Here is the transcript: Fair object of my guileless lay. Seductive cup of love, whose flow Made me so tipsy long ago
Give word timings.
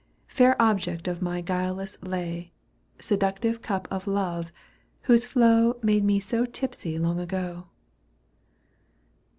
Fair 0.25 0.59
object 0.59 1.07
of 1.07 1.21
my 1.21 1.41
guileless 1.41 1.95
lay. 2.01 2.51
Seductive 2.97 3.61
cup 3.61 3.87
of 3.91 4.07
love, 4.07 4.51
whose 5.03 5.27
flow 5.27 5.77
Made 5.83 6.03
me 6.03 6.19
so 6.19 6.43
tipsy 6.43 6.97
long 6.97 7.19
ago 7.19 7.67